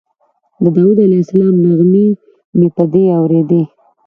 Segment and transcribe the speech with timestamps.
[0.63, 2.07] د داود علیه السلام نغمې
[2.57, 3.63] مې په کې اورېدې.